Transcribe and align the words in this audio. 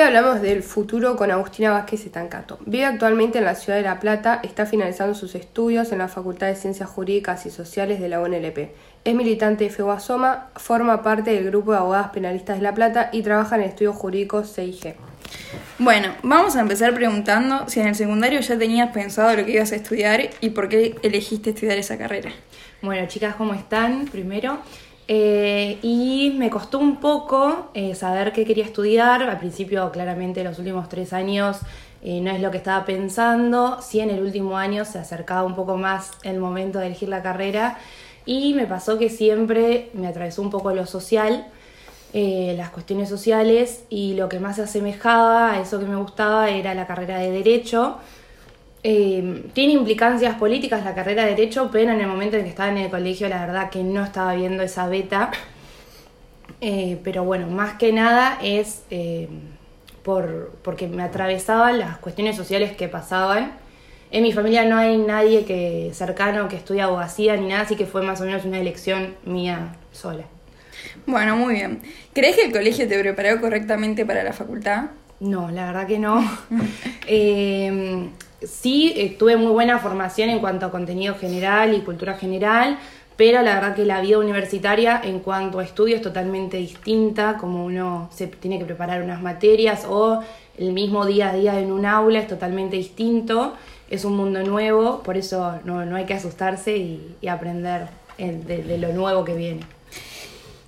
Hoy 0.00 0.06
hablamos 0.06 0.40
del 0.40 0.62
futuro 0.62 1.14
con 1.14 1.30
Agustina 1.30 1.72
Vázquez 1.72 2.06
Etancato. 2.06 2.58
Vive 2.64 2.86
actualmente 2.86 3.36
en 3.36 3.44
la 3.44 3.54
ciudad 3.54 3.76
de 3.76 3.84
La 3.84 4.00
Plata, 4.00 4.40
está 4.42 4.64
finalizando 4.64 5.14
sus 5.14 5.34
estudios 5.34 5.92
en 5.92 5.98
la 5.98 6.08
Facultad 6.08 6.46
de 6.46 6.54
Ciencias 6.54 6.88
Jurídicas 6.88 7.44
y 7.44 7.50
Sociales 7.50 8.00
de 8.00 8.08
la 8.08 8.22
UNLP. 8.22 8.70
Es 9.04 9.14
militante 9.14 9.64
de 9.64 9.70
FEUASOMA, 9.70 10.52
forma 10.56 11.02
parte 11.02 11.34
del 11.34 11.50
grupo 11.50 11.72
de 11.72 11.78
abogadas 11.80 12.12
penalistas 12.12 12.56
de 12.56 12.62
La 12.62 12.72
Plata 12.72 13.10
y 13.12 13.20
trabaja 13.20 13.56
en 13.56 13.62
estudios 13.64 13.94
jurídicos 13.94 14.54
CIG. 14.54 14.94
Bueno, 15.78 16.14
vamos 16.22 16.56
a 16.56 16.60
empezar 16.60 16.94
preguntando 16.94 17.68
si 17.68 17.80
en 17.80 17.88
el 17.88 17.94
secundario 17.94 18.40
ya 18.40 18.58
tenías 18.58 18.90
pensado 18.92 19.36
lo 19.36 19.44
que 19.44 19.52
ibas 19.52 19.72
a 19.72 19.76
estudiar 19.76 20.30
y 20.40 20.48
por 20.48 20.70
qué 20.70 20.96
elegiste 21.02 21.50
estudiar 21.50 21.76
esa 21.76 21.98
carrera. 21.98 22.30
Bueno, 22.80 23.06
chicas, 23.06 23.34
¿cómo 23.34 23.52
están? 23.52 24.06
Primero. 24.06 24.60
Eh, 25.12 25.80
y 25.82 26.36
me 26.38 26.50
costó 26.50 26.78
un 26.78 27.00
poco 27.00 27.70
eh, 27.74 27.96
saber 27.96 28.32
qué 28.32 28.44
quería 28.44 28.64
estudiar. 28.64 29.24
Al 29.24 29.40
principio, 29.40 29.90
claramente, 29.90 30.44
los 30.44 30.60
últimos 30.60 30.88
tres 30.88 31.12
años 31.12 31.58
eh, 32.00 32.20
no 32.20 32.30
es 32.30 32.40
lo 32.40 32.52
que 32.52 32.58
estaba 32.58 32.84
pensando. 32.84 33.82
Sí, 33.82 33.98
en 33.98 34.10
el 34.10 34.22
último 34.22 34.56
año 34.56 34.84
se 34.84 35.00
acercaba 35.00 35.42
un 35.42 35.56
poco 35.56 35.76
más 35.76 36.12
el 36.22 36.38
momento 36.38 36.78
de 36.78 36.86
elegir 36.86 37.08
la 37.08 37.24
carrera. 37.24 37.76
Y 38.24 38.54
me 38.54 38.66
pasó 38.68 38.98
que 38.98 39.10
siempre 39.10 39.90
me 39.94 40.06
atravesó 40.06 40.42
un 40.42 40.50
poco 40.50 40.72
lo 40.72 40.86
social, 40.86 41.48
las 42.12 42.70
cuestiones 42.70 43.08
sociales, 43.08 43.84
y 43.88 44.14
lo 44.14 44.28
que 44.28 44.38
más 44.38 44.56
se 44.56 44.62
asemejaba 44.62 45.54
a 45.54 45.60
eso 45.60 45.80
que 45.80 45.86
me 45.86 45.96
gustaba 45.96 46.50
era 46.50 46.74
la 46.74 46.86
carrera 46.86 47.18
de 47.18 47.32
Derecho 47.32 47.98
eh, 48.82 49.50
tiene 49.52 49.74
implicancias 49.74 50.36
políticas 50.36 50.84
la 50.84 50.94
carrera 50.94 51.24
de 51.24 51.30
Derecho, 51.30 51.68
pero 51.70 51.92
en 51.92 52.00
el 52.00 52.06
momento 52.06 52.36
en 52.36 52.44
que 52.44 52.48
estaba 52.48 52.70
en 52.70 52.78
el 52.78 52.90
colegio, 52.90 53.28
la 53.28 53.44
verdad 53.44 53.70
que 53.70 53.82
no 53.82 54.02
estaba 54.02 54.34
viendo 54.34 54.62
esa 54.62 54.88
beta. 54.88 55.30
Eh, 56.62 56.98
pero 57.04 57.24
bueno, 57.24 57.46
más 57.46 57.74
que 57.74 57.92
nada 57.92 58.38
es 58.42 58.82
eh, 58.90 59.28
por, 60.02 60.52
porque 60.62 60.88
me 60.88 61.02
atravesaban 61.02 61.78
las 61.78 61.98
cuestiones 61.98 62.36
sociales 62.36 62.72
que 62.76 62.88
pasaban. 62.88 63.52
En 64.10 64.22
mi 64.22 64.32
familia 64.32 64.64
no 64.64 64.76
hay 64.76 64.98
nadie 64.98 65.44
que 65.44 65.90
cercano 65.94 66.48
que 66.48 66.56
estudie 66.56 66.82
abogacía 66.82 67.36
ni 67.36 67.48
nada, 67.48 67.62
así 67.62 67.76
que 67.76 67.86
fue 67.86 68.02
más 68.02 68.20
o 68.20 68.24
menos 68.24 68.44
una 68.44 68.58
elección 68.58 69.14
mía 69.24 69.76
sola. 69.92 70.24
Bueno, 71.06 71.36
muy 71.36 71.54
bien. 71.54 71.82
¿Crees 72.12 72.36
que 72.36 72.46
el 72.46 72.52
colegio 72.52 72.88
te 72.88 72.98
preparó 72.98 73.40
correctamente 73.40 74.04
para 74.04 74.24
la 74.24 74.32
facultad? 74.32 74.86
No, 75.20 75.50
la 75.50 75.66
verdad 75.66 75.86
que 75.86 75.98
no. 75.98 76.24
sí 78.42 78.92
eh, 78.96 79.16
tuve 79.18 79.36
muy 79.36 79.52
buena 79.52 79.78
formación 79.78 80.30
en 80.30 80.38
cuanto 80.38 80.66
a 80.66 80.70
contenido 80.70 81.14
general 81.14 81.74
y 81.74 81.80
cultura 81.80 82.14
general, 82.14 82.78
pero 83.16 83.42
la 83.42 83.54
verdad 83.54 83.74
que 83.74 83.84
la 83.84 84.00
vida 84.00 84.18
universitaria 84.18 85.00
en 85.04 85.20
cuanto 85.20 85.58
a 85.58 85.64
estudio 85.64 85.96
es 85.96 86.02
totalmente 86.02 86.56
distinta, 86.56 87.36
como 87.38 87.64
uno 87.64 88.08
se 88.12 88.26
tiene 88.28 88.58
que 88.58 88.64
preparar 88.64 89.02
unas 89.02 89.20
materias 89.20 89.84
o 89.88 90.20
el 90.56 90.72
mismo 90.72 91.04
día 91.06 91.30
a 91.30 91.34
día 91.34 91.58
en 91.60 91.70
un 91.70 91.84
aula 91.84 92.20
es 92.20 92.26
totalmente 92.28 92.76
distinto, 92.76 93.54
es 93.90 94.04
un 94.04 94.16
mundo 94.16 94.42
nuevo, 94.42 95.02
por 95.02 95.16
eso 95.16 95.58
no, 95.64 95.94
hay 95.94 96.06
que 96.06 96.14
asustarse 96.14 96.76
y, 96.76 97.16
aprender 97.28 97.88
de, 98.18 98.62
de 98.62 98.78
lo 98.78 98.92
nuevo 98.92 99.24
que 99.24 99.34
viene. 99.34 99.60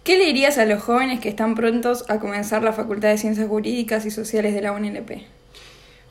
¿Qué 0.04 0.18
le 0.18 0.24
dirías 0.24 0.58
a 0.58 0.66
los 0.66 0.82
jóvenes 0.82 1.20
que 1.20 1.28
están 1.28 1.54
prontos 1.54 2.04
a 2.08 2.18
comenzar 2.18 2.62
la 2.64 2.72
Facultad 2.72 3.10
de 3.10 3.18
Ciencias 3.18 3.48
Jurídicas 3.48 4.04
y 4.04 4.10
Sociales 4.10 4.52
de 4.52 4.60
la 4.60 4.72
UNLP? 4.72 5.41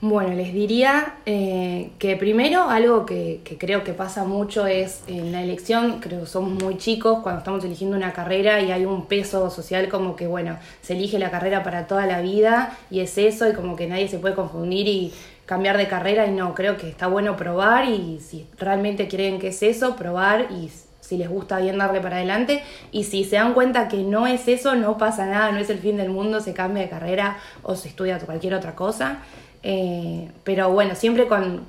Bueno, 0.04 0.34
les 0.34 0.52
diría 0.52 1.14
eh, 1.28 1.92
que 2.00 2.18
primero 2.18 2.64
algo 2.72 3.06
que, 3.06 3.42
creo 3.60 3.84
que 3.84 3.94
pasa 3.94 4.24
mucho 4.24 4.66
es 4.66 5.04
en 5.06 5.32
la 5.32 5.44
elección, 5.44 6.00
creo 6.00 6.22
que 6.22 6.26
somos 6.26 6.64
muy 6.64 6.78
chicos 6.78 7.20
cuando 7.22 7.38
estamos 7.38 7.64
eligiendo 7.64 7.96
una 7.96 8.12
carrera 8.12 8.60
y 8.62 8.72
hay 8.72 8.84
un 8.84 9.06
peso 9.06 9.52
social 9.52 9.90
como 9.90 10.16
que, 10.16 10.26
bueno, 10.26 10.58
se 10.82 10.94
elige 10.94 11.20
la 11.20 11.30
carrera 11.30 11.62
para 11.62 11.86
toda 11.86 12.08
la 12.08 12.20
vida 12.20 12.76
y 12.90 13.02
es 13.02 13.16
eso 13.20 13.48
y 13.48 13.54
como 13.54 13.76
que 13.76 13.86
nadie 13.86 14.08
se 14.08 14.18
puede 14.18 14.34
confundir 14.34 14.88
y 14.88 15.14
cambiar 15.46 15.78
de 15.78 15.88
carrera 15.88 16.26
y 16.26 16.32
no, 16.32 16.56
creo 16.56 16.78
que 16.78 16.90
está 16.90 17.06
bueno 17.06 17.38
probar 17.38 17.88
y 17.88 18.20
si 18.22 18.48
realmente 18.58 19.08
creen 19.08 19.38
que 19.38 19.50
es 19.50 19.62
eso, 19.62 19.96
probar 19.96 20.48
y 20.50 20.72
si 21.00 21.18
les 21.18 21.30
gusta 21.30 21.60
bien 21.60 21.78
darle 21.78 22.02
para 22.02 22.16
adelante 22.16 22.64
y 22.92 23.04
si 23.04 23.24
se 23.24 23.36
dan 23.36 23.54
cuenta 23.54 23.88
que 23.88 23.98
no 23.98 24.26
es 24.26 24.48
eso, 24.48 24.74
no 24.74 24.98
pasa 24.98 25.28
nada, 25.28 25.52
no 25.52 25.60
es 25.60 25.70
el 25.70 25.78
fin 25.78 25.98
del 25.98 26.10
mundo, 26.10 26.40
se 26.40 26.54
cambia 26.54 26.82
de 26.82 26.90
carrera 26.90 27.38
o 27.62 27.76
se 27.76 27.88
estudia 27.88 28.18
cualquier 28.18 28.56
otra 28.56 28.74
cosa. 28.74 29.20
Eh, 29.64 30.30
pero 30.44 30.72
bueno, 30.72 30.96
siempre 30.96 31.28
con 31.28 31.62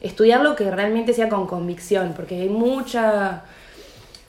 estudiar 0.00 0.40
lo 0.40 0.56
que 0.56 0.70
realmente 0.70 1.12
sea 1.12 1.28
con 1.28 1.46
convicción, 1.46 2.12
porque 2.14 2.40
hay 2.40 2.48
mucha 2.48 3.44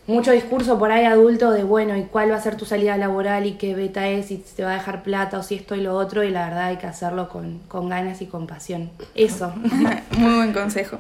mucho 0.08 0.32
discurso 0.32 0.78
por 0.78 0.92
ahí 0.92 1.06
adulto 1.06 1.52
de 1.52 1.64
bueno, 1.64 1.98
y 1.98 2.04
cuál 2.04 2.32
va 2.32 2.36
a 2.36 2.42
ser 2.42 2.58
tu 2.58 2.66
salida 2.66 2.96
laboral 2.96 3.46
y 3.48 3.54
qué 3.54 3.74
beta 3.74 4.08
es, 4.08 4.30
y 4.30 4.38
si 4.38 4.56
te 4.56 4.64
va 4.64 4.72
a 4.72 4.76
dejar 4.76 5.02
plata 5.02 5.40
o 5.40 5.44
si 5.44 5.56
esto 5.56 5.76
y 5.76 5.82
lo 5.82 5.96
otro, 5.96 6.24
y 6.24 6.30
la 6.30 6.46
verdad 6.46 6.66
hay 6.66 6.78
que 6.78 6.86
hacerlo 6.86 7.28
con, 7.28 7.60
con 7.68 7.90
ganas 7.90 8.22
y 8.22 8.28
con 8.28 8.46
pasión. 8.46 8.92
Eso. 9.16 9.52
Muy 10.18 10.36
buen 10.36 10.54
consejo. 10.54 11.00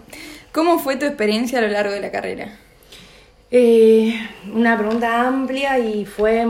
¿Cómo 0.51 0.79
fue 0.79 0.95
tu 0.95 1.05
experiencia 1.05 1.59
a 1.59 1.61
lo 1.61 1.67
largo 1.67 1.93
de 1.93 2.01
la 2.01 2.11
carrera? 2.11 2.57
Eh, 3.51 4.15
una 4.53 4.77
pregunta 4.77 5.27
amplia 5.27 5.77
y 5.77 6.05
fue. 6.05 6.45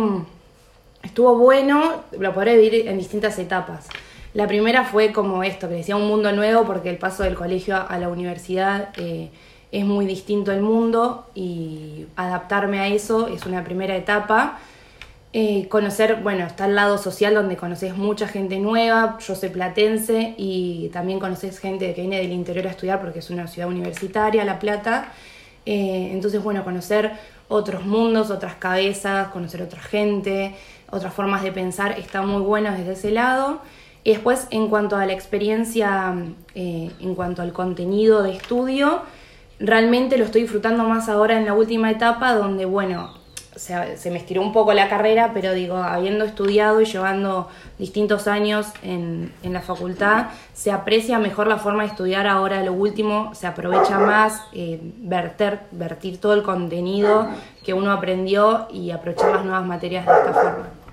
Estuvo 1.03 1.37
bueno, 1.37 2.03
lo 2.17 2.33
podré 2.33 2.57
dividir 2.57 2.87
en 2.87 2.97
distintas 2.97 3.37
etapas. 3.37 3.87
La 4.35 4.47
primera 4.47 4.83
fue 4.83 5.13
como 5.13 5.43
esto, 5.43 5.69
que 5.69 5.75
decía 5.75 5.95
un 5.95 6.09
mundo 6.09 6.29
nuevo 6.33 6.65
porque 6.65 6.89
el 6.89 6.97
paso 6.97 7.23
del 7.23 7.35
colegio 7.35 7.77
a 7.87 7.97
la 7.97 8.09
universidad 8.09 8.89
eh, 8.97 9.29
es 9.71 9.85
muy 9.85 10.05
distinto 10.05 10.51
el 10.51 10.61
mundo 10.61 11.25
y 11.33 12.07
adaptarme 12.17 12.79
a 12.79 12.87
eso 12.87 13.29
es 13.29 13.45
una 13.45 13.63
primera 13.63 13.95
etapa. 13.95 14.59
Eh, 15.31 15.69
conocer, 15.69 16.17
bueno, 16.21 16.45
está 16.45 16.65
el 16.65 16.75
lado 16.75 16.97
social 16.97 17.33
donde 17.33 17.55
conoces 17.55 17.95
mucha 17.95 18.27
gente 18.27 18.59
nueva, 18.59 19.17
yo 19.25 19.35
soy 19.35 19.47
platense 19.47 20.35
y 20.37 20.89
también 20.89 21.21
conoces 21.21 21.57
gente 21.57 21.93
que 21.93 22.01
viene 22.01 22.17
del 22.17 22.33
interior 22.33 22.67
a 22.67 22.71
estudiar 22.71 22.99
porque 22.99 23.19
es 23.19 23.29
una 23.29 23.47
ciudad 23.47 23.69
universitaria, 23.69 24.43
La 24.43 24.59
Plata. 24.59 25.13
Eh, 25.65 26.09
entonces, 26.11 26.43
bueno, 26.43 26.65
conocer 26.65 27.13
otros 27.47 27.85
mundos, 27.85 28.31
otras 28.31 28.55
cabezas, 28.55 29.29
conocer 29.29 29.61
otra 29.61 29.81
gente, 29.81 30.53
otras 30.91 31.13
formas 31.13 31.41
de 31.41 31.53
pensar, 31.53 31.97
está 31.97 32.21
muy 32.21 32.41
bueno 32.41 32.69
desde 32.73 32.91
ese 32.91 33.11
lado. 33.11 33.61
Y 34.05 34.11
después, 34.11 34.47
en 34.51 34.67
cuanto 34.67 34.97
a 34.97 35.05
la 35.07 35.13
experiencia, 35.13 36.13
eh, 36.53 36.91
en 37.01 37.15
cuanto 37.15 37.41
al 37.41 37.51
contenido 37.53 38.21
de 38.21 38.33
estudio, 38.33 39.01
realmente 39.59 40.19
lo 40.19 40.25
estoy 40.25 40.43
disfrutando 40.43 40.83
más 40.83 41.09
ahora 41.09 41.39
en 41.39 41.45
la 41.45 41.55
última 41.55 41.89
etapa, 41.89 42.35
donde, 42.35 42.65
bueno, 42.65 43.15
se, 43.55 43.97
se 43.97 44.11
me 44.11 44.19
estiró 44.19 44.43
un 44.43 44.53
poco 44.53 44.73
la 44.73 44.89
carrera, 44.89 45.31
pero 45.33 45.53
digo, 45.53 45.77
habiendo 45.77 46.23
estudiado 46.23 46.81
y 46.81 46.85
llevando 46.85 47.49
distintos 47.79 48.27
años 48.27 48.67
en, 48.83 49.33
en, 49.41 49.53
la 49.53 49.61
facultad, 49.61 50.27
se 50.53 50.71
aprecia 50.71 51.17
mejor 51.17 51.47
la 51.47 51.57
forma 51.57 51.81
de 51.81 51.89
estudiar 51.89 52.27
ahora 52.27 52.61
lo 52.61 52.73
último, 52.73 53.33
se 53.33 53.47
aprovecha 53.47 53.97
más 53.97 54.39
eh, 54.53 54.79
verter, 54.99 55.61
vertir 55.71 56.21
todo 56.21 56.35
el 56.35 56.43
contenido 56.43 57.27
que 57.63 57.73
uno 57.73 57.91
aprendió 57.91 58.67
y 58.71 58.91
aprovechar 58.91 59.31
las 59.33 59.45
nuevas 59.45 59.65
materias 59.65 60.05
de 60.05 60.11
esta 60.11 60.33
forma. 60.33 60.84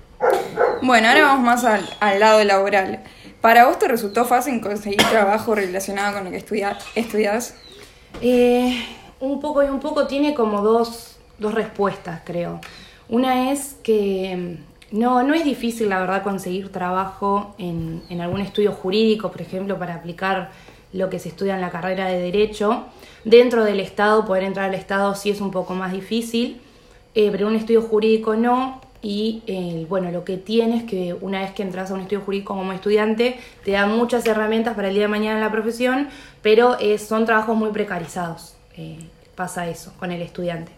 Bueno, 0.85 1.07
ahora 1.07 1.21
vamos 1.21 1.45
más 1.45 1.63
al, 1.63 1.87
al, 2.01 2.19
lado 2.19 2.43
laboral. 2.43 2.99
¿Para 3.39 3.67
vos 3.67 3.79
te 3.79 3.87
resultó 3.87 4.25
fácil 4.25 4.59
conseguir 4.59 5.01
trabajo 5.09 5.55
relacionado 5.55 6.15
con 6.15 6.25
lo 6.25 6.29
que 6.29 6.35
estudia, 6.35 6.77
estudias? 6.93 7.55
Eh, 8.21 8.83
un 9.21 9.39
poco 9.39 9.63
y 9.63 9.67
un 9.67 9.79
poco 9.79 10.07
tiene 10.07 10.33
como 10.33 10.61
dos, 10.61 11.15
dos 11.39 11.53
respuestas, 11.53 12.19
creo. 12.25 12.59
Una 13.07 13.53
es 13.53 13.77
que 13.81 14.57
mm, 14.91 14.99
no, 14.99 15.23
no 15.23 15.33
es 15.33 15.45
difícil, 15.45 15.87
la 15.87 16.01
verdad, 16.01 16.21
conseguir 16.21 16.69
trabajo 16.69 17.55
en, 17.57 18.03
en 18.09 18.19
algún 18.19 18.41
estudio 18.41 18.73
jurídico, 18.73 19.31
por 19.31 19.41
ejemplo, 19.41 19.79
para 19.79 19.95
aplicar 19.95 20.51
lo 20.91 21.09
que 21.09 21.17
se 21.17 21.29
estudia 21.29 21.55
en 21.55 21.61
la 21.61 21.69
carrera 21.69 22.07
de 22.07 22.19
Derecho. 22.19 22.87
Dentro 23.23 23.63
del 23.63 23.79
Estado, 23.79 24.25
poder 24.25 24.43
entrar 24.43 24.67
al 24.67 24.75
Estado 24.75 25.15
sí 25.15 25.29
es 25.29 25.39
un 25.39 25.51
poco 25.51 25.75
más 25.75 25.93
difícil, 25.93 26.59
eh, 27.15 27.29
pero 27.31 27.47
un 27.47 27.55
estudio 27.55 27.83
jurídico 27.83 28.35
no 28.35 28.81
y 29.03 29.43
eh, 29.47 29.85
bueno, 29.89 30.11
lo 30.11 30.23
que 30.23 30.37
tienes 30.37 30.83
que 30.85 31.13
una 31.13 31.41
vez 31.41 31.51
que 31.51 31.61
entras 31.61 31.91
a 31.91 31.93
un 31.93 31.99
estudio 31.99 32.21
jurídico 32.21 32.55
como 32.55 32.71
estudiante, 32.71 33.37
te 33.65 33.71
dan 33.71 33.95
muchas 33.95 34.25
herramientas 34.25 34.75
para 34.75 34.87
el 34.87 34.93
día 34.93 35.03
de 35.03 35.09
mañana 35.09 35.35
en 35.35 35.41
la 35.41 35.51
profesión, 35.51 36.07
pero 36.41 36.79
eh, 36.79 36.97
son 36.97 37.25
trabajos 37.25 37.55
muy 37.57 37.71
precarizados. 37.71 38.55
Eh, 38.77 38.97
pasa 39.35 39.67
eso 39.67 39.93
con 39.99 40.11
el 40.13 40.21
estudiante. 40.21 40.71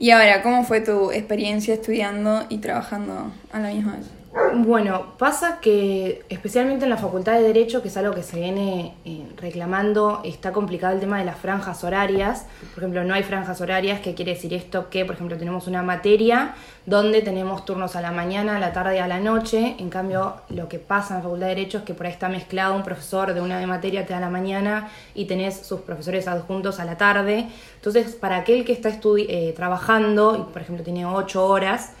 Y 0.00 0.10
ahora, 0.10 0.42
¿cómo 0.42 0.64
fue 0.64 0.80
tu 0.80 1.12
experiencia 1.12 1.74
estudiando 1.74 2.46
y 2.48 2.58
trabajando 2.58 3.30
a 3.52 3.60
la 3.60 3.68
misma 3.68 3.96
vez? 3.96 4.19
Bueno, 4.32 5.14
pasa 5.18 5.58
que 5.60 6.24
especialmente 6.28 6.84
en 6.84 6.90
la 6.90 6.96
Facultad 6.96 7.32
de 7.32 7.42
Derecho, 7.42 7.82
que 7.82 7.88
es 7.88 7.96
algo 7.96 8.14
que 8.14 8.22
se 8.22 8.38
viene 8.38 8.94
eh, 9.04 9.26
reclamando, 9.36 10.20
está 10.24 10.52
complicado 10.52 10.94
el 10.94 11.00
tema 11.00 11.18
de 11.18 11.24
las 11.24 11.36
franjas 11.36 11.82
horarias. 11.82 12.46
Por 12.72 12.84
ejemplo, 12.84 13.02
no 13.02 13.14
hay 13.14 13.24
franjas 13.24 13.60
horarias, 13.60 14.00
¿qué 14.00 14.14
quiere 14.14 14.34
decir 14.34 14.54
esto? 14.54 14.88
Que, 14.88 15.04
por 15.04 15.16
ejemplo, 15.16 15.36
tenemos 15.36 15.66
una 15.66 15.82
materia 15.82 16.54
donde 16.86 17.22
tenemos 17.22 17.64
turnos 17.64 17.96
a 17.96 18.00
la 18.00 18.12
mañana, 18.12 18.56
a 18.56 18.58
la 18.60 18.72
tarde 18.72 18.96
y 18.96 18.98
a 19.00 19.08
la 19.08 19.18
noche. 19.18 19.74
En 19.80 19.90
cambio, 19.90 20.36
lo 20.48 20.68
que 20.68 20.78
pasa 20.78 21.14
en 21.14 21.18
la 21.18 21.22
Facultad 21.24 21.48
de 21.48 21.54
Derecho 21.56 21.78
es 21.78 21.84
que 21.84 21.94
por 21.94 22.06
ahí 22.06 22.12
está 22.12 22.28
mezclado 22.28 22.76
un 22.76 22.84
profesor 22.84 23.34
de 23.34 23.40
una 23.40 23.58
de 23.58 23.66
materia 23.66 24.06
te 24.06 24.12
da 24.12 24.20
la 24.20 24.30
mañana 24.30 24.90
y 25.12 25.24
tenés 25.24 25.66
sus 25.66 25.80
profesores 25.80 26.28
adjuntos 26.28 26.78
a 26.78 26.84
la 26.84 26.96
tarde. 26.96 27.48
Entonces, 27.74 28.14
para 28.14 28.36
aquel 28.36 28.64
que 28.64 28.72
está 28.72 28.90
eh, 28.90 29.52
trabajando 29.56 30.36
y, 30.36 30.52
por 30.52 30.62
ejemplo, 30.62 30.84
tiene 30.84 31.04
ocho 31.04 31.44
horas, 31.44 31.94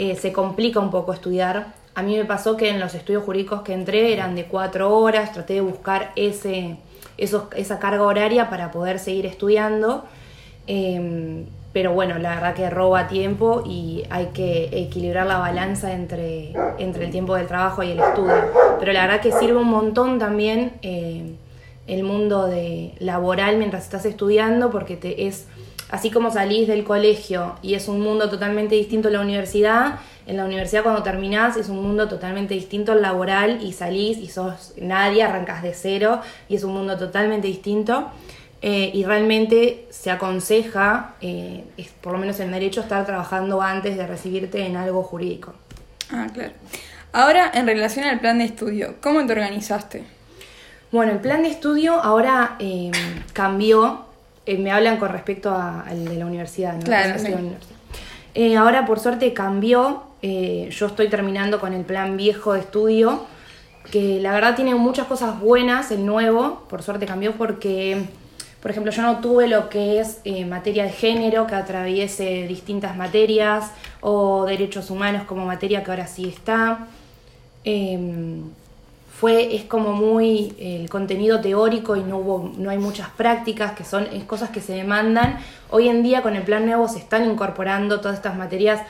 eh, 0.00 0.16
se 0.16 0.32
complica 0.32 0.80
un 0.80 0.90
poco 0.90 1.12
estudiar 1.12 1.80
a 1.94 2.02
mí 2.02 2.16
me 2.16 2.24
pasó 2.24 2.56
que 2.56 2.70
en 2.70 2.80
los 2.80 2.94
estudios 2.94 3.24
jurídicos 3.24 3.62
que 3.62 3.72
entré 3.72 4.12
eran 4.12 4.34
de 4.34 4.44
cuatro 4.44 4.96
horas, 4.96 5.32
traté 5.32 5.54
de 5.54 5.60
buscar 5.60 6.12
ese, 6.16 6.76
esos, 7.18 7.44
esa 7.56 7.78
carga 7.78 8.04
horaria 8.04 8.48
para 8.48 8.70
poder 8.70 8.98
seguir 8.98 9.26
estudiando. 9.26 10.04
Em, 10.66 11.46
pero 11.72 11.92
bueno, 11.92 12.18
la 12.18 12.34
verdad 12.34 12.54
que 12.54 12.70
roba 12.70 13.06
tiempo 13.06 13.62
y 13.66 14.04
hay 14.10 14.26
que 14.26 14.70
equilibrar 14.72 15.26
la 15.26 15.38
balanza 15.38 15.92
entre, 15.92 16.52
entre 16.78 17.04
el 17.04 17.10
tiempo 17.10 17.34
del 17.34 17.46
trabajo 17.46 17.82
y 17.82 17.90
el 17.90 18.00
estudio. 18.00 18.50
Pero 18.78 18.92
la 18.92 19.06
verdad 19.06 19.20
que 19.20 19.32
sirve 19.32 19.58
un 19.58 19.68
montón 19.68 20.18
también 20.18 20.72
eh, 20.82 21.34
el 21.86 22.02
mundo 22.02 22.46
de 22.46 22.94
laboral 22.98 23.56
mientras 23.56 23.84
estás 23.84 24.04
estudiando 24.04 24.70
porque 24.70 24.96
te 24.96 25.26
es 25.26 25.46
así 25.90 26.10
como 26.10 26.30
salís 26.30 26.68
del 26.68 26.84
colegio 26.84 27.56
y 27.62 27.74
es 27.74 27.88
un 27.88 28.00
mundo 28.00 28.30
totalmente 28.30 28.74
distinto 28.74 29.08
a 29.08 29.10
la 29.10 29.20
universidad, 29.20 30.00
en 30.26 30.36
la 30.36 30.44
universidad 30.44 30.82
cuando 30.82 31.02
terminás 31.02 31.56
es 31.56 31.68
un 31.68 31.82
mundo 31.82 32.08
totalmente 32.08 32.54
distinto 32.54 32.92
al 32.92 33.02
laboral 33.02 33.58
y 33.62 33.72
salís 33.72 34.18
y 34.18 34.28
sos 34.28 34.74
nadie, 34.76 35.22
arrancas 35.22 35.62
de 35.62 35.74
cero 35.74 36.20
y 36.48 36.56
es 36.56 36.64
un 36.64 36.72
mundo 36.72 36.96
totalmente 36.96 37.48
distinto. 37.48 38.10
Eh, 38.62 38.90
y 38.92 39.04
realmente 39.04 39.86
se 39.88 40.10
aconseja, 40.10 41.14
eh, 41.22 41.64
por 42.02 42.12
lo 42.12 42.18
menos 42.18 42.40
en 42.40 42.52
derecho, 42.52 42.82
estar 42.82 43.06
trabajando 43.06 43.62
antes 43.62 43.96
de 43.96 44.06
recibirte 44.06 44.66
en 44.66 44.76
algo 44.76 45.02
jurídico. 45.02 45.54
Ah, 46.10 46.26
claro. 46.32 46.52
Ahora, 47.12 47.50
en 47.54 47.66
relación 47.66 48.04
al 48.04 48.20
plan 48.20 48.38
de 48.38 48.44
estudio, 48.44 48.96
¿cómo 49.00 49.24
te 49.24 49.32
organizaste? 49.32 50.04
Bueno, 50.92 51.12
el 51.12 51.20
plan 51.20 51.42
de 51.42 51.48
estudio 51.48 51.94
ahora 51.94 52.56
eh, 52.58 52.90
cambió. 53.32 54.09
Me 54.58 54.70
hablan 54.70 54.98
con 54.98 55.10
respecto 55.10 55.54
al 55.54 56.04
de 56.04 56.16
la 56.16 56.26
universidad, 56.26 56.74
¿no? 56.74 56.80
Claro, 56.80 57.14
ahora, 58.56 58.86
por 58.86 59.00
suerte, 59.00 59.32
cambió. 59.32 60.04
yo 60.22 60.86
estoy 60.86 61.08
terminando 61.08 61.60
con 61.60 61.72
el 61.72 61.84
plan 61.84 62.16
viejo 62.16 62.52
de 62.52 62.60
estudio, 62.60 63.26
que 63.90 64.20
la 64.20 64.32
verdad 64.32 64.54
tiene 64.54 64.74
muchas 64.74 65.06
cosas 65.06 65.40
buenas, 65.40 65.90
el 65.90 66.06
nuevo. 66.06 66.66
Por 66.68 66.82
suerte 66.82 67.06
cambió 67.06 67.32
porque 67.32 68.06
por 68.60 68.70
ejemplo, 68.70 68.92
yo 68.92 69.02
no 69.02 69.20
tuve 69.20 69.48
lo 69.48 69.68
que 69.70 70.00
es 70.00 70.18
eh, 70.24 70.44
materia 70.44 70.84
de 70.84 70.90
género 70.90 71.46
que 71.46 71.54
atraviese 71.54 72.46
distintas 72.46 72.94
materias 72.96 73.70
o 74.02 74.44
derechos 74.44 74.90
humanos 74.90 75.22
como 75.24 75.46
materia 75.46 75.82
que 75.82 75.90
ahora 75.90 76.06
sí 76.06 76.28
está. 76.28 76.86
Fue, 79.20 79.54
es 79.54 79.64
como 79.64 79.92
muy 79.92 80.54
el 80.58 80.88
contenido 80.88 81.42
teórico 81.42 81.94
y 81.94 82.02
no, 82.02 82.16
hubo, 82.16 82.52
no 82.56 82.70
hay 82.70 82.78
muchas 82.78 83.10
prácticas, 83.10 83.72
que 83.72 83.84
son 83.84 84.06
cosas 84.26 84.48
que 84.48 84.62
se 84.62 84.72
demandan. 84.72 85.40
Hoy 85.68 85.90
en 85.90 86.02
día 86.02 86.22
con 86.22 86.36
el 86.36 86.42
plan 86.42 86.64
nuevo 86.64 86.88
se 86.88 87.00
están 87.00 87.30
incorporando 87.30 88.00
todas 88.00 88.16
estas 88.16 88.38
materias 88.38 88.80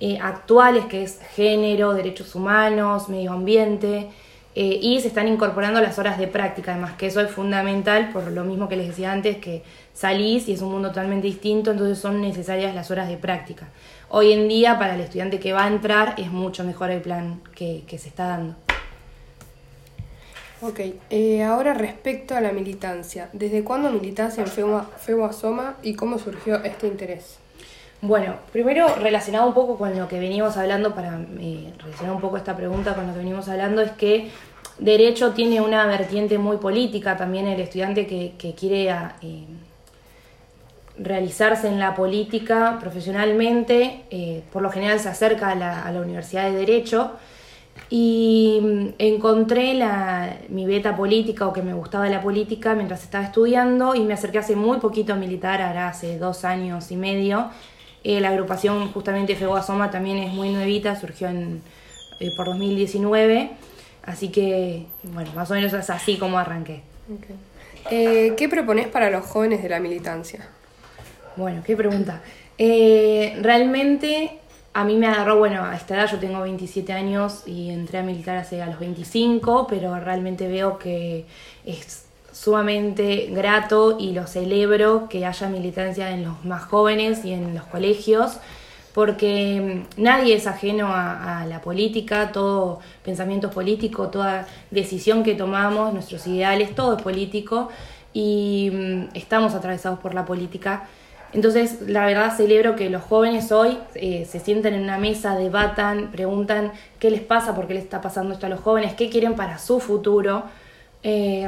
eh, 0.00 0.18
actuales, 0.20 0.86
que 0.86 1.04
es 1.04 1.20
género, 1.36 1.94
derechos 1.94 2.34
humanos, 2.34 3.08
medio 3.08 3.30
ambiente. 3.30 4.10
Eh, 4.56 4.80
y 4.82 5.00
se 5.02 5.06
están 5.06 5.28
incorporando 5.28 5.80
las 5.80 6.00
horas 6.00 6.18
de 6.18 6.26
práctica, 6.26 6.72
además 6.72 6.94
que 6.94 7.06
eso 7.06 7.20
es 7.20 7.30
fundamental 7.30 8.10
por 8.10 8.32
lo 8.32 8.42
mismo 8.42 8.68
que 8.68 8.74
les 8.74 8.88
decía 8.88 9.12
antes, 9.12 9.36
que 9.36 9.62
salís 9.92 10.48
y 10.48 10.54
es 10.54 10.62
un 10.62 10.72
mundo 10.72 10.88
totalmente 10.88 11.28
distinto, 11.28 11.70
entonces 11.70 11.98
son 11.98 12.20
necesarias 12.20 12.74
las 12.74 12.90
horas 12.90 13.06
de 13.06 13.18
práctica. 13.18 13.68
Hoy 14.08 14.32
en 14.32 14.48
día 14.48 14.80
para 14.80 14.96
el 14.96 15.00
estudiante 15.02 15.38
que 15.38 15.52
va 15.52 15.62
a 15.64 15.68
entrar 15.68 16.14
es 16.16 16.32
mucho 16.32 16.64
mejor 16.64 16.90
el 16.90 17.02
plan 17.02 17.40
que, 17.54 17.84
se 17.86 18.08
está 18.08 18.26
dando. 18.26 18.65
Ok, 20.66 20.80
eh, 21.10 21.44
ahora 21.44 21.74
respecto 21.74 22.34
a 22.34 22.40
la 22.40 22.50
militancia, 22.50 23.28
¿desde 23.32 23.62
cuándo 23.62 23.90
militas 23.90 24.36
en 24.38 24.46
FEUA 24.48 25.32
Soma 25.32 25.76
y 25.82 25.94
cómo 25.94 26.18
surgió 26.18 26.56
este 26.64 26.88
interés? 26.88 27.38
Bueno, 28.02 28.34
primero 28.52 28.94
relacionado 28.96 29.46
un 29.46 29.54
poco 29.54 29.78
con 29.78 29.96
lo 29.96 30.08
que 30.08 30.18
venimos 30.18 30.56
hablando, 30.56 30.92
para 30.94 31.20
eh, 31.38 31.72
relacionar 31.78 32.14
un 32.16 32.20
poco 32.20 32.36
esta 32.36 32.56
pregunta 32.56 32.94
con 32.94 33.06
lo 33.06 33.12
que 33.12 33.20
venimos 33.20 33.48
hablando, 33.48 33.80
es 33.80 33.92
que 33.92 34.30
Derecho 34.78 35.32
tiene 35.32 35.60
una 35.60 35.86
vertiente 35.86 36.36
muy 36.36 36.56
política, 36.56 37.16
también 37.16 37.46
el 37.46 37.60
estudiante 37.60 38.06
que, 38.06 38.54
quiere 38.54 38.90
eh, 38.90 39.46
realizarse 40.98 41.68
en 41.68 41.78
la 41.78 41.94
política 41.94 42.78
profesionalmente, 42.80 44.02
eh, 44.10 44.42
por 44.52 44.62
lo 44.62 44.70
general 44.70 45.00
se 45.00 45.08
acerca 45.08 45.50
a 45.50 45.54
la, 45.54 46.00
Universidad 46.00 46.50
de 46.50 46.56
Derecho 46.56 47.12
y 47.90 48.60
mm, 48.62 48.86
encontré 48.98 49.74
la, 49.74 50.36
mi 50.48 50.66
beta 50.66 50.96
política 50.96 51.46
o 51.46 51.52
que 51.52 51.62
me 51.62 51.74
gustaba 51.74 52.08
la 52.08 52.22
política 52.22 52.74
mientras 52.74 53.02
estaba 53.02 53.24
estudiando 53.24 53.94
y 53.94 54.00
me 54.00 54.14
acerqué 54.14 54.38
hace 54.38 54.56
muy 54.56 54.78
poquito 54.78 55.12
a 55.12 55.16
militar, 55.16 55.62
ahora 55.62 55.88
hace 55.88 56.18
dos 56.18 56.44
años 56.44 56.90
y 56.90 56.96
medio 56.96 57.50
eh, 58.08 58.20
la 58.20 58.28
agrupación 58.28 58.92
justamente 58.92 59.34
FEGOA 59.34 59.64
Soma 59.64 59.90
también 59.90 60.18
es 60.18 60.32
muy 60.32 60.50
nuevita, 60.50 60.94
surgió 60.94 61.26
en, 61.26 61.60
eh, 62.20 62.30
por 62.36 62.46
2019, 62.46 63.50
así 64.04 64.28
que, 64.28 64.86
bueno, 65.02 65.32
más 65.34 65.50
o 65.50 65.54
menos 65.54 65.72
es 65.72 65.90
así 65.90 66.16
como 66.16 66.38
arranqué. 66.38 66.82
Eh, 67.90 68.34
¿Qué 68.36 68.48
propones 68.48 68.86
para 68.86 69.10
los 69.10 69.26
jóvenes 69.26 69.60
de 69.60 69.70
la 69.70 69.80
militancia? 69.80 70.48
Bueno, 71.34 71.64
qué 71.66 71.76
pregunta. 71.76 72.22
realmente 72.56 74.38
a 74.76 74.84
mí 74.84 74.98
me 74.98 75.06
agarró, 75.06 75.38
bueno, 75.38 75.64
a 75.64 75.74
esta 75.74 75.94
edad 75.94 76.10
yo 76.12 76.18
tengo 76.18 76.42
27 76.42 76.92
años 76.92 77.44
y 77.46 77.70
entré 77.70 78.00
a 78.00 78.02
militar 78.02 78.36
hace 78.36 78.60
a 78.60 78.66
los 78.66 78.78
25, 78.78 79.66
pero 79.66 79.98
realmente 79.98 80.48
veo 80.48 80.78
que 80.78 81.24
es 81.64 82.04
sumamente 82.30 83.30
grato 83.32 83.96
y 83.98 84.12
lo 84.12 84.26
celebro 84.26 85.08
que 85.08 85.24
haya 85.24 85.48
militancia 85.48 86.10
en 86.10 86.24
los 86.24 86.44
más 86.44 86.64
jóvenes 86.64 87.24
y 87.24 87.32
en 87.32 87.54
los 87.54 87.64
colegios, 87.64 88.36
porque 88.92 89.86
mm, 89.96 90.02
nadie 90.02 90.34
es 90.34 90.46
ajeno 90.46 90.88
a, 90.92 91.46
la 91.48 91.62
política, 91.62 92.30
todo 92.30 92.80
pensamiento 93.02 93.50
político, 93.50 94.08
toda 94.08 94.46
decisión 94.70 95.22
que 95.24 95.34
tomamos, 95.34 95.94
nuestros 95.94 96.26
ideales, 96.26 96.74
todo 96.74 96.98
es 96.98 97.02
político 97.02 97.70
y 98.12 98.70
mm, 98.70 99.16
estamos 99.16 99.54
atravesados 99.54 100.00
por 100.00 100.12
la 100.12 100.26
política. 100.26 100.86
Entonces, 101.36 101.82
la 101.82 102.06
verdad 102.06 102.34
celebro 102.34 102.76
que 102.76 102.88
los 102.88 103.02
jóvenes 103.02 103.52
hoy 103.52 103.76
eh, 103.94 104.26
se 104.26 104.40
sienten 104.40 104.72
en 104.72 104.84
una 104.84 104.96
mesa, 104.96 105.36
debatan, 105.36 106.10
preguntan 106.10 106.72
qué 106.98 107.10
les 107.10 107.20
pasa, 107.20 107.54
por 107.54 107.66
qué 107.66 107.74
les 107.74 107.84
está 107.84 108.00
pasando 108.00 108.32
esto 108.32 108.46
a 108.46 108.48
los 108.48 108.60
jóvenes, 108.60 108.94
qué 108.94 109.10
quieren 109.10 109.36
para 109.36 109.58
su 109.58 109.78
futuro. 109.78 110.44
Eh, 111.02 111.46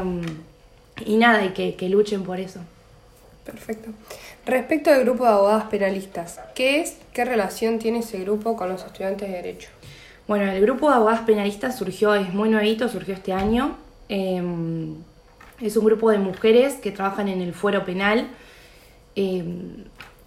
y 1.06 1.16
nada, 1.16 1.42
y 1.42 1.72
que, 1.72 1.88
luchen 1.88 2.22
por 2.22 2.38
eso. 2.38 2.60
Perfecto. 3.46 3.88
Respecto 4.44 4.90
al 4.90 5.04
grupo 5.04 5.24
de 5.24 5.30
abogadas 5.30 5.64
penalistas, 5.70 6.38
¿qué 6.54 6.82
es, 6.82 6.98
qué 7.14 7.24
relación 7.24 7.78
tiene 7.78 8.00
ese 8.00 8.18
grupo 8.18 8.56
con 8.56 8.68
los 8.68 8.84
estudiantes 8.84 9.26
de 9.26 9.36
Derecho? 9.36 9.70
Bueno, 10.26 10.52
el 10.52 10.60
grupo 10.60 10.90
de 10.90 10.96
abogadas 10.96 11.22
penalistas 11.22 11.78
surgió, 11.78 12.14
es 12.14 12.34
muy 12.34 12.50
nuevito, 12.50 12.90
surgió 12.90 13.14
este 13.14 13.32
año. 13.32 13.78
Em, 14.10 14.96
es 15.62 15.78
un 15.78 15.86
grupo 15.86 16.10
de 16.10 16.18
mujeres 16.18 16.74
que 16.74 16.92
trabajan 16.92 17.28
en 17.28 17.40
el 17.40 17.54
fuero 17.54 17.86
penal, 17.86 18.28
em, 19.18 19.84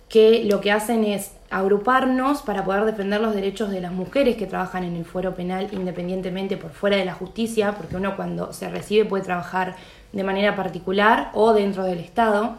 que 0.09 0.43
lo 0.43 0.59
que 0.59 0.71
hacen 0.71 1.05
es 1.05 1.31
agruparnos 1.49 2.41
para 2.41 2.65
poder 2.65 2.83
defender 2.83 3.21
los 3.21 3.33
derechos 3.33 3.69
de 3.69 3.79
las 3.79 3.93
mujeres 3.93 4.35
que 4.35 4.45
trabajan 4.45 4.83
en 4.83 4.97
el 4.97 5.05
fuero 5.05 5.35
penal 5.35 5.69
independientemente 5.71 6.57
por 6.57 6.71
fuera 6.71 6.97
de 6.97 7.05
la 7.05 7.13
justicia, 7.13 7.73
porque 7.75 7.95
uno 7.95 8.17
cuando 8.17 8.51
se 8.51 8.69
recibe 8.69 9.05
puede 9.05 9.23
trabajar 9.23 9.75
de 10.11 10.23
manera 10.23 10.55
particular 10.55 11.31
o 11.33 11.53
dentro 11.53 11.85
del 11.85 11.99
Estado. 11.99 12.57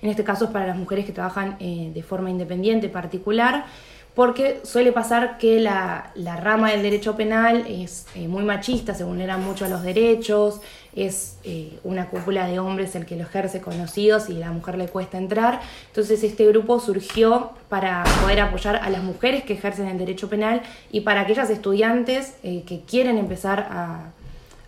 En 0.00 0.08
este 0.08 0.24
caso 0.24 0.46
es 0.46 0.50
para 0.50 0.66
las 0.66 0.76
mujeres 0.76 1.04
que 1.04 1.12
trabajan 1.12 1.56
eh, 1.60 1.90
de 1.92 2.02
forma 2.02 2.30
independiente 2.30 2.88
particular, 2.88 3.66
porque 4.14 4.60
suele 4.64 4.92
pasar 4.92 5.36
que 5.36 5.60
la, 5.60 6.12
rama 6.40 6.70
del 6.70 6.82
derecho 6.82 7.16
penal 7.16 7.66
es 7.68 8.06
eh, 8.14 8.28
muy 8.28 8.44
machista, 8.44 8.94
se 8.94 9.04
vulneran 9.04 9.44
mucho 9.44 9.68
los 9.68 9.82
derechos, 9.82 10.62
es 10.96 11.36
eh, 11.44 11.78
una 11.84 12.08
cúpula 12.08 12.48
de 12.48 12.58
hombres 12.58 12.96
el 12.96 13.06
que 13.06 13.16
lo 13.16 13.22
ejerce 13.22 13.60
conocidos 13.60 14.28
y 14.28 14.34
la 14.34 14.50
mujer 14.50 14.78
le 14.78 14.88
cuesta 14.88 15.18
entrar. 15.18 15.60
Entonces 15.88 16.24
este 16.24 16.46
grupo 16.46 16.80
surgió 16.80 17.50
para 17.68 18.02
poder 18.22 18.40
apoyar 18.40 18.76
a 18.76 18.90
las 18.90 19.02
mujeres 19.02 19.44
que 19.44 19.52
ejercen 19.52 19.86
el 19.86 19.98
derecho 19.98 20.28
penal 20.28 20.62
y 20.90 21.02
para 21.02 21.20
aquellas 21.20 21.50
estudiantes 21.50 22.34
que 22.42 22.82
quieren 22.86 23.18
empezar 23.18 23.68
a 23.70 24.12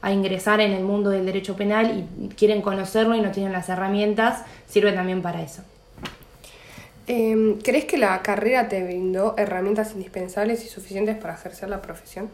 a 0.00 0.12
ingresar 0.12 0.61
en 0.61 0.73
el 0.73 0.85
mundo 0.85 1.11
del 1.11 1.26
derecho 1.26 1.56
penal 1.56 2.06
y 2.23 2.28
quieren 2.35 2.62
conocerlo 2.62 3.14
y 3.14 3.20
no 3.20 3.30
tienen 3.30 3.52
las 3.52 3.68
herramientas, 3.68 4.44
sirve 4.66 4.92
también 4.92 5.23
para 5.23 5.42
eso. 5.42 5.62
Em, 7.06 7.58
¿Crees 7.61 7.87
que 7.87 7.97
la 7.97 8.20
carrera 8.23 8.68
te 8.68 8.82
brindó 8.85 9.35
herramientas 9.38 9.92
indispensables 9.94 10.64
y 10.64 10.68
suficientes 10.68 11.16
para 11.16 11.35
ejercer 11.35 11.68
la 11.68 11.80
profesión? 11.80 12.28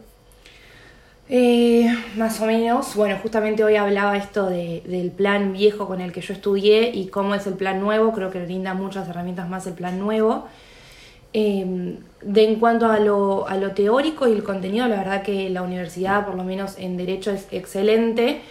Eh, 1.27 1.87
más 2.15 2.39
o 2.39 2.45
menos. 2.45 2.95
Bueno, 2.95 3.17
justamente 3.21 3.63
hoy 3.63 3.75
hablaba 3.75 4.15
esto 4.17 4.47
del 4.47 5.11
plan 5.11 5.53
viejo 5.53 5.87
con 5.87 6.01
el 6.01 6.11
que 6.11 6.21
yo 6.21 6.33
estudié 6.33 6.91
y 6.93 7.07
cómo 7.07 7.33
es 7.33 7.47
el 7.47 7.55
plan 7.55 7.79
nuevo. 7.79 8.11
Creo 8.11 8.29
que 8.31 8.43
brinda 8.43 8.73
muchas 8.73 9.07
herramientas 9.09 9.49
más 9.49 9.65
el 9.65 9.73
plan 9.73 9.99
nuevo. 9.99 10.47
Em, 11.33 11.97
de 12.21 12.43
en 12.45 12.59
cuanto 12.59 12.85
a 12.85 12.99
lo, 12.99 13.47
a 13.47 13.57
lo 13.57 13.71
teórico 13.71 14.27
y 14.27 14.31
el 14.31 14.43
contenido, 14.43 14.87
la 14.87 14.97
verdad 14.97 15.21
que 15.23 15.49
la 15.49 15.63
universidad, 15.63 16.25
por 16.25 16.35
lo 16.35 16.43
menos 16.43 16.77
en 16.77 16.95
Derecho, 16.95 17.31
es 17.31 17.47
excelente. 17.51 18.41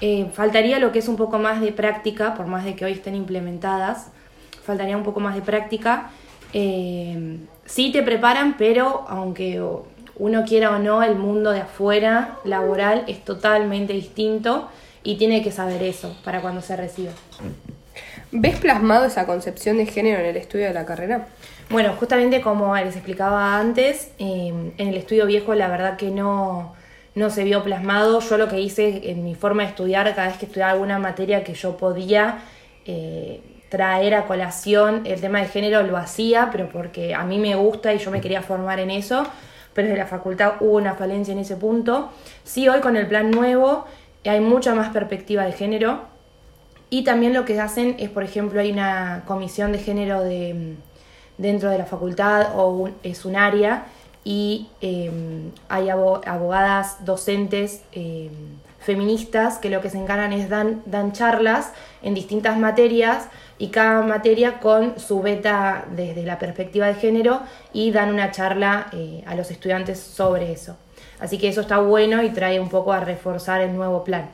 Eh, 0.00 0.26
faltaría 0.32 0.78
lo 0.78 0.92
que 0.92 0.98
es 0.98 1.08
un 1.08 1.16
poco 1.16 1.38
más 1.38 1.60
de 1.60 1.72
práctica, 1.72 2.34
por 2.34 2.46
más 2.46 2.64
de 2.64 2.74
que 2.74 2.84
hoy 2.84 2.92
estén 2.92 3.14
implementadas, 3.14 4.10
faltaría 4.64 4.96
un 4.96 5.04
poco 5.04 5.20
más 5.20 5.34
de 5.34 5.42
práctica. 5.42 6.10
Eh, 6.52 7.38
sí 7.66 7.92
te 7.92 8.02
preparan, 8.02 8.56
pero 8.58 9.04
aunque 9.08 9.60
uno 10.16 10.44
quiera 10.44 10.70
o 10.70 10.78
no, 10.78 11.02
el 11.02 11.16
mundo 11.16 11.50
de 11.50 11.60
afuera 11.60 12.38
laboral 12.44 13.04
es 13.08 13.24
totalmente 13.24 13.92
distinto 13.92 14.68
y 15.02 15.16
tiene 15.16 15.42
que 15.42 15.50
saber 15.50 15.82
eso 15.82 16.16
para 16.24 16.40
cuando 16.40 16.60
se 16.60 16.76
reciba. 16.76 17.12
¿Ves 18.32 18.56
plasmado 18.58 19.04
esa 19.04 19.26
concepción 19.26 19.76
de 19.76 19.86
género 19.86 20.20
en 20.20 20.26
el 20.26 20.36
estudio 20.36 20.66
de 20.66 20.74
la 20.74 20.84
carrera? 20.84 21.28
Bueno, 21.70 21.94
justamente 21.98 22.40
como 22.40 22.74
les 22.76 22.96
explicaba 22.96 23.58
antes, 23.58 24.10
eh, 24.18 24.72
en 24.76 24.88
el 24.88 24.96
estudio 24.96 25.26
viejo 25.26 25.54
la 25.54 25.68
verdad 25.68 25.96
que 25.96 26.10
no, 26.10 26.74
no 27.14 27.30
se 27.30 27.44
vio 27.44 27.62
plasmado. 27.62 28.20
Yo 28.20 28.36
lo 28.36 28.48
que 28.48 28.60
hice 28.60 29.10
en 29.10 29.24
mi 29.24 29.34
forma 29.34 29.62
de 29.62 29.70
estudiar, 29.70 30.12
cada 30.14 30.28
vez 30.28 30.36
que 30.36 30.46
estudiaba 30.46 30.72
alguna 30.72 30.98
materia 30.98 31.44
que 31.44 31.54
yo 31.54 31.76
podía 31.76 32.38
eh, 32.86 33.40
traer 33.68 34.14
a 34.14 34.26
colación 34.26 35.02
el 35.04 35.20
tema 35.20 35.40
de 35.40 35.46
género, 35.46 35.82
lo 35.82 35.96
hacía, 35.96 36.50
pero 36.52 36.68
porque 36.68 37.14
a 37.14 37.24
mí 37.24 37.38
me 37.38 37.54
gusta 37.54 37.94
y 37.94 37.98
yo 37.98 38.10
me 38.10 38.20
quería 38.20 38.42
formar 38.42 38.78
en 38.78 38.90
eso, 38.90 39.26
pero 39.74 39.88
desde 39.88 39.98
la 39.98 40.06
facultad 40.06 40.54
hubo 40.60 40.76
una 40.76 40.94
falencia 40.94 41.32
en 41.32 41.38
ese 41.38 41.56
punto. 41.56 42.10
Sí, 42.44 42.68
hoy 42.68 42.80
con 42.80 42.96
el 42.96 43.06
plan 43.06 43.30
nuevo 43.30 43.84
hay 44.24 44.40
mucha 44.40 44.74
más 44.74 44.90
perspectiva 44.90 45.44
de 45.44 45.52
género 45.52 46.02
y 46.90 47.04
también 47.04 47.32
lo 47.32 47.44
que 47.44 47.60
hacen 47.60 47.96
es, 47.98 48.08
por 48.08 48.22
ejemplo, 48.22 48.60
hay 48.60 48.70
una 48.70 49.24
comisión 49.26 49.72
de 49.72 49.78
género 49.78 50.22
de, 50.22 50.76
dentro 51.38 51.70
de 51.70 51.78
la 51.78 51.86
facultad 51.86 52.52
o 52.56 52.88
es 53.02 53.24
un 53.24 53.36
área 53.36 53.86
y 54.22 54.68
em, 54.80 55.50
hay 55.68 55.90
abogadas, 55.90 57.04
docentes 57.04 57.82
em, 57.92 58.30
feministas 58.84 59.58
que 59.58 59.70
lo 59.70 59.80
que 59.80 59.90
se 59.90 59.98
encargan 59.98 60.32
es 60.32 60.48
dan, 60.48 60.82
dan 60.86 61.12
charlas 61.12 61.72
en 62.02 62.14
distintas 62.14 62.58
materias 62.58 63.28
y 63.58 63.68
cada 63.68 64.02
materia 64.02 64.60
con 64.60 64.98
su 64.98 65.22
beta 65.22 65.86
desde 65.90 66.22
la 66.22 66.38
perspectiva 66.38 66.86
de 66.86 66.94
género 66.94 67.40
y 67.72 67.90
dan 67.92 68.12
una 68.12 68.30
charla 68.30 68.88
eh, 68.92 69.22
a 69.26 69.34
los 69.34 69.50
estudiantes 69.50 69.98
sobre 69.98 70.52
eso. 70.52 70.76
Así 71.18 71.38
que 71.38 71.48
eso 71.48 71.62
está 71.62 71.78
bueno 71.78 72.22
y 72.22 72.30
trae 72.30 72.60
un 72.60 72.68
poco 72.68 72.92
a 72.92 73.00
reforzar 73.00 73.60
el 73.60 73.74
nuevo 73.74 74.04
plan. 74.04 74.28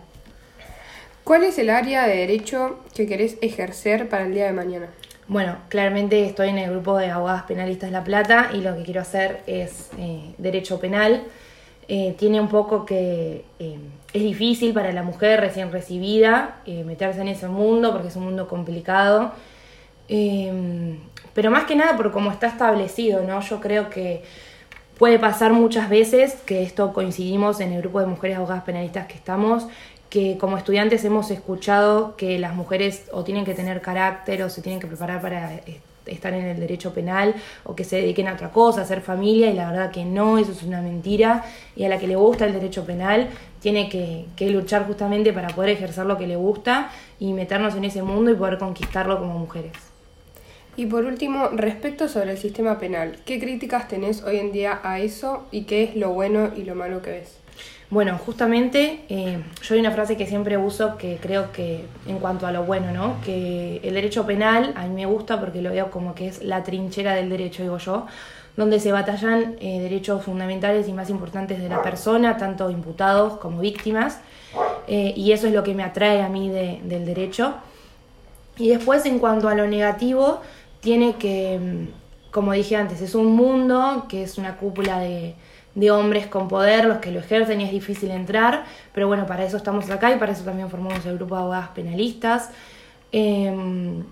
¿Cuál 1.23 1.45
es 1.45 1.59
el 1.59 1.71
área 1.71 2.07
de 2.07 2.17
derecho 2.17 2.81
que 2.95 3.07
querés 3.07 3.37
ejercer 3.43 4.09
para 4.09 4.25
el 4.25 4.35
día 4.35 4.47
de 4.47 4.53
mañana? 4.53 4.89
Bueno, 5.29 5.59
claramente 5.69 6.25
estoy 6.27 6.49
en 6.49 6.59
el 6.59 6.71
grupo 6.71 6.97
de 6.97 7.11
abogadas 7.11 7.45
penalistas 7.45 7.93
La 7.93 8.03
Plata 8.03 8.51
y 8.53 8.63
lo 8.63 8.75
que 8.75 8.83
quiero 8.83 9.01
hacer 9.03 9.43
es 9.47 9.91
eh, 9.97 10.35
derecho 10.39 10.81
penal. 10.81 11.23
Eh, 11.87 12.17
tiene 12.19 12.41
un 12.41 12.49
poco 12.49 12.85
que 12.85 13.45
es 14.13 14.23
difícil 14.23 14.73
para 14.73 14.93
la 14.93 15.03
mujer 15.03 15.41
recién 15.41 15.71
recibida 15.71 16.57
meterse 16.67 17.21
en 17.21 17.29
ese 17.29 17.49
mundo 17.49 17.93
porque 17.93 18.09
es 18.09 18.17
un 18.17 18.25
mundo 18.25 18.49
complicado. 18.49 19.33
pero 21.35 21.51
más 21.51 21.65
que 21.65 21.77
nada 21.77 21.97
por 21.97 22.11
cómo 22.11 22.31
está 22.31 22.49
establecido, 22.49 23.23
¿no? 23.23 23.41
Yo 23.41 23.61
creo 23.61 23.89
que 23.89 24.23
puede 25.01 25.19
pasar 25.19 25.55
muchas 25.55 25.89
veces 25.89 26.35
que 26.45 26.63
esto 26.63 26.93
coincidimos 26.93 27.61
en 27.61 27.73
el 27.73 27.81
grupo 27.81 28.01
de 28.01 28.07
mujeres 28.07 28.37
abogadas 28.37 28.65
penalistas 28.65 29.07
que 29.07 29.15
estamos, 29.15 29.67
que 30.11 30.37
como 30.37 30.59
estudiantes 30.59 31.03
hemos 31.07 31.31
escuchado 31.31 32.17
que 32.17 32.39
las 32.39 32.55
mujeres 32.55 33.07
o 33.11 33.25
tienen 33.25 33.47
que 33.47 33.55
tener 33.55 33.81
carácter 33.81 34.43
o 34.43 34.51
se 34.51 34.61
tienen 34.61 34.79
que 34.79 34.87
preparar 34.87 35.23
para 35.23 35.55
eh, 35.55 35.81
estar 36.05 36.35
en 36.35 36.45
el 36.45 36.61
derecho 36.61 36.93
penal 36.93 37.35
o 37.65 37.75
que 37.75 37.85
se 37.85 37.97
dediquen 37.97 38.29
a 38.29 38.35
otra 38.35 38.51
cosa, 38.51 38.81
a 38.81 38.85
hacer 38.85 39.01
familia 39.01 39.51
y 39.51 39.55
la 39.55 39.71
verdad 39.71 39.91
que 39.91 40.05
no, 40.05 40.37
eso 40.37 40.53
es 40.53 40.63
una 40.65 40.83
mentira 40.83 41.45
y 41.75 41.85
a 41.85 41.89
la 41.89 41.99
que 41.99 42.07
le 42.07 42.17
gusta 42.17 42.45
el 42.45 42.53
derecho 42.53 42.85
penal 42.85 43.29
tiene 43.61 43.89
que, 43.89 44.27
que 44.37 44.51
luchar 44.51 44.87
justamente 44.87 45.33
para 45.33 45.49
poder 45.49 45.71
ejercer 45.71 46.07
lo 46.07 46.19
que 46.19 46.27
le 46.27 46.37
gusta 46.37 46.91
y 47.19 47.33
meternos 47.33 47.75
en 47.77 47.85
ese 47.85 48.03
mundo 48.03 48.31
y 48.31 48.35
poder 48.35 48.59
conquistarlo 48.59 49.19
como 49.19 49.39
mujeres. 49.39 49.73
Y 50.77 50.87
por 50.87 51.05
último, 51.05 51.49
respecto 51.49 52.09
sobre 52.09 52.33
el 52.33 52.39
sistema 52.39 52.79
penal, 52.79 53.19
¿qué 53.27 53.39
críticas 53.39 53.89
tenés 53.89 54.23
hoy 54.23 54.39
en 54.39 54.53
día 54.53 54.81
a 54.83 54.99
eso 54.99 55.47
y 55.51 55.65
qué 55.65 55.83
es 55.83 55.97
lo 55.97 56.11
bueno 56.11 56.53
y 56.57 56.63
lo 56.63 56.75
malo 56.75 57.03
que 57.03 57.11
ves? 57.11 57.37
Bueno, 57.91 58.19
justamente 58.19 59.01
eh, 59.09 59.43
yo 59.63 59.75
hay 59.75 59.81
una 59.81 59.91
frase 59.91 60.17
que 60.17 60.25
siempre 60.25 60.57
uso 60.57 60.97
que 60.97 61.19
creo 61.21 61.51
que 61.51 61.85
en 62.07 62.19
cuanto 62.21 62.47
a 62.47 62.53
lo 62.53 62.63
bueno, 62.63 62.93
¿no? 62.93 63.21
Que 63.25 63.81
el 63.83 63.95
derecho 63.95 64.25
penal 64.25 64.73
a 64.77 64.87
mí 64.87 64.95
me 64.95 65.07
gusta 65.07 65.41
porque 65.41 65.61
lo 65.61 65.73
veo 65.73 65.91
como 65.91 66.15
que 66.15 66.29
es 66.29 66.41
la 66.43 66.63
trinchera 66.63 67.17
del 67.17 67.29
derecho, 67.29 67.65
digo 67.65 67.79
yo, 67.79 68.07
donde 68.57 68.81
se 68.81 68.93
batallan 68.93 69.57
eh, 69.61 69.81
derechos 69.81 70.25
fundamentales 70.25 70.89
y 70.89 70.93
más 70.93 71.11
importantes 71.11 71.61
de 71.61 71.69
la 71.69 71.83
persona, 71.83 72.37
tanto 72.37 72.71
imputados 72.71 73.39
como 73.39 73.61
víctimas, 73.61 74.21
eh, 74.87 75.13
y 75.17 75.33
eso 75.33 75.47
es 75.47 75.53
lo 75.53 75.63
que 75.63 75.75
me 75.75 75.83
atrae 75.83 76.23
a 76.23 76.29
mí 76.29 76.49
del 76.51 77.07
derecho. 77.07 77.55
Y 78.57 78.69
después 78.69 79.07
en 79.07 79.19
cuanto 79.19 79.49
a 79.49 79.55
lo 79.55 79.67
negativo, 79.67 80.41
tiene 80.81 81.15
que, 81.17 81.59
mm, 81.59 82.31
como 82.33 82.53
dije 82.53 82.77
antes, 82.77 83.01
es 83.01 83.15
un 83.15 83.35
mundo 83.35 84.07
que 84.09 84.23
es 84.23 84.39
una 84.39 84.57
cúpula 84.57 84.99
de 84.99 85.35
de 85.75 85.91
hombres 85.91 86.27
con 86.27 86.49
poder, 86.49 86.85
los 86.85 86.99
que 86.99 87.13
lo 87.13 87.21
ejercen 87.21 87.61
y 87.61 87.65
es 87.65 87.71
difícil 87.71 88.11
entrar, 88.11 88.65
pero 88.93 89.07
bueno, 89.07 89.27
para 89.27 89.45
eso 89.45 89.57
estamos 89.57 89.89
acá 89.91 90.13
y 90.13 90.19
para 90.19 90.33
eso 90.33 90.45
también 90.45 90.69
formamos 90.69 91.05
el 91.07 91.17
grupo 91.17 91.37
de 91.37 91.41
abogadas 91.43 91.69
penalistas. 91.69 92.51
Em, 93.13 94.05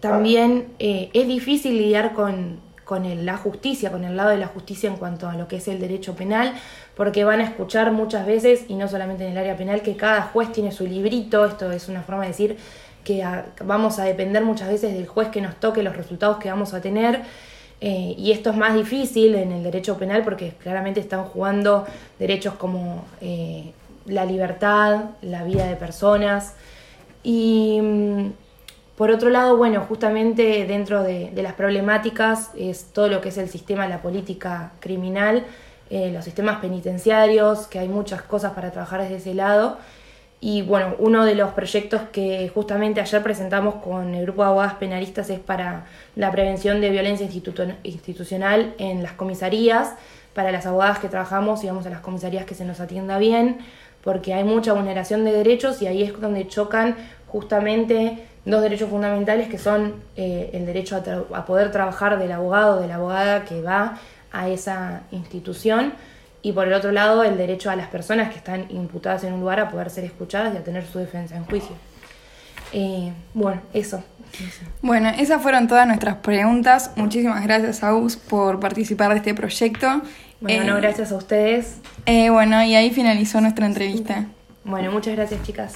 también 0.00 0.68
eh, 0.78 1.10
es 1.12 1.26
difícil 1.26 1.76
lidiar 1.78 2.12
con, 2.12 2.60
con 2.92 3.24
la 3.24 3.38
justicia, 3.38 3.90
con 3.90 4.04
el 4.04 4.18
lado 4.18 4.28
de 4.28 4.36
la 4.36 4.48
justicia 4.48 4.90
en 4.90 4.96
cuanto 4.96 5.26
a 5.26 5.34
lo 5.34 5.48
que 5.48 5.56
es 5.56 5.66
el 5.66 5.80
derecho 5.80 6.14
penal, 6.14 6.52
porque 6.94 7.24
van 7.24 7.40
a 7.40 7.44
escuchar 7.44 7.90
muchas 7.90 8.26
veces, 8.26 8.66
y 8.68 8.74
no 8.74 8.86
solamente 8.86 9.24
en 9.24 9.32
el 9.32 9.38
área 9.38 9.56
penal, 9.56 9.80
que 9.80 9.96
cada 9.96 10.20
juez 10.24 10.52
tiene 10.52 10.72
su 10.72 10.86
librito, 10.86 11.46
esto 11.46 11.72
es 11.72 11.88
una 11.88 12.02
forma 12.02 12.20
de 12.24 12.28
decir 12.28 12.58
que 13.02 13.26
vamos 13.64 13.98
a 13.98 14.04
depender 14.04 14.44
muchas 14.44 14.68
veces 14.68 14.92
del 14.92 15.06
juez 15.06 15.28
que 15.28 15.40
nos 15.40 15.54
toque 15.56 15.82
los 15.82 15.96
resultados 15.96 16.36
que 16.36 16.50
vamos 16.50 16.74
a 16.74 16.82
tener. 16.82 17.22
Eh, 17.80 18.14
y 18.18 18.30
esto 18.30 18.50
es 18.50 18.56
más 18.56 18.74
difícil 18.74 19.36
en 19.36 19.52
el 19.52 19.62
derecho 19.62 19.96
penal 19.96 20.22
porque 20.22 20.50
claramente 20.62 21.00
están 21.00 21.24
jugando 21.24 21.86
derechos 22.18 22.52
como 22.56 23.06
eh, 23.22 23.72
la 24.04 24.26
libertad, 24.26 25.12
la 25.22 25.44
vida 25.44 25.66
de 25.66 25.76
personas. 25.76 26.56
Y 27.22 27.80
mm, 27.80 28.32
por 29.02 29.10
otro 29.10 29.30
lado, 29.30 29.56
bueno, 29.56 29.80
justamente 29.80 30.64
dentro 30.64 31.02
de, 31.02 31.32
las 31.34 31.54
problemáticas 31.54 32.52
es 32.56 32.84
todo 32.92 33.08
lo 33.08 33.20
que 33.20 33.30
es 33.30 33.36
el 33.36 33.48
sistema, 33.48 33.88
la 33.88 34.00
política 34.00 34.74
criminal, 34.78 35.44
eh, 35.90 36.12
los 36.12 36.24
sistemas 36.24 36.60
penitenciarios, 36.60 37.66
que 37.66 37.80
hay 37.80 37.88
muchas 37.88 38.22
cosas 38.22 38.52
para 38.52 38.70
trabajar 38.70 39.02
desde 39.02 39.16
ese 39.16 39.34
lado. 39.34 39.78
Y 40.40 40.62
bueno, 40.62 40.94
uno 41.00 41.24
de 41.24 41.34
los 41.34 41.50
proyectos 41.50 42.02
que 42.12 42.48
justamente 42.54 43.00
ayer 43.00 43.20
presentamos 43.24 43.74
con 43.82 44.14
el 44.14 44.22
grupo 44.22 44.42
de 44.42 44.50
abogadas 44.50 44.74
penalistas 44.74 45.30
es 45.30 45.40
para 45.40 45.86
la 46.14 46.30
prevención 46.30 46.80
de 46.80 46.90
violencia 46.90 47.26
institucional 47.82 48.72
en 48.78 49.02
las 49.02 49.14
comisarías, 49.14 49.96
para 50.32 50.52
las 50.52 50.64
abogadas 50.64 51.00
que 51.00 51.08
trabajamos 51.08 51.64
y 51.64 51.66
vamos 51.66 51.86
a 51.86 51.90
las 51.90 52.02
comisarías 52.02 52.46
que 52.46 52.54
se 52.54 52.64
nos 52.64 52.78
atienda 52.78 53.18
bien, 53.18 53.58
porque 54.04 54.32
hay 54.32 54.44
mucha 54.44 54.74
vulneración 54.74 55.24
de 55.24 55.32
derechos 55.32 55.82
y 55.82 55.88
ahí 55.88 56.04
es 56.04 56.20
donde 56.20 56.46
chocan 56.46 56.94
justamente 57.26 58.28
dos 58.44 58.62
derechos 58.62 58.90
fundamentales 58.90 59.48
que 59.48 59.58
son 59.58 59.94
eh, 60.16 60.50
el 60.52 60.66
derecho 60.66 60.96
a, 60.96 61.38
a 61.38 61.44
poder 61.44 61.70
trabajar 61.70 62.18
del 62.18 62.32
abogado 62.32 62.76
o 62.76 62.80
de 62.80 62.88
la 62.88 62.96
abogada 62.96 63.44
que 63.44 63.62
va 63.62 63.98
a 64.32 64.48
esa 64.48 65.02
institución 65.10 65.92
y 66.42 66.52
por 66.52 66.66
el 66.66 66.74
otro 66.74 66.90
lado 66.92 67.22
el 67.22 67.36
derecho 67.36 67.70
a 67.70 67.76
las 67.76 67.88
personas 67.88 68.30
que 68.30 68.38
están 68.38 68.66
imputadas 68.70 69.24
en 69.24 69.32
un 69.32 69.40
lugar 69.40 69.60
a 69.60 69.70
poder 69.70 69.90
ser 69.90 70.04
escuchadas 70.04 70.54
y 70.54 70.56
a 70.56 70.64
tener 70.64 70.84
su 70.84 70.98
defensa 70.98 71.36
en 71.36 71.44
juicio. 71.44 71.76
Eh, 72.72 73.12
bueno, 73.34 73.62
eso. 73.72 74.02
Bueno, 74.80 75.10
esas 75.10 75.42
fueron 75.42 75.68
todas 75.68 75.86
nuestras 75.86 76.16
preguntas. 76.16 76.92
Muchísimas 76.96 77.42
gracias, 77.44 77.82
Agus, 77.82 78.16
por 78.16 78.60
participar 78.60 79.10
de 79.10 79.18
este 79.18 79.34
proyecto. 79.34 80.02
Bueno, 80.40 80.78
eh, 80.78 80.80
gracias 80.80 81.12
a 81.12 81.16
ustedes. 81.16 81.76
Eh, 82.06 82.30
bueno, 82.30 82.62
y 82.64 82.74
ahí 82.74 82.90
finalizó 82.90 83.40
nuestra 83.40 83.66
entrevista. 83.66 84.26
Bueno, 84.64 84.90
muchas 84.90 85.14
gracias, 85.14 85.42
chicas. 85.42 85.74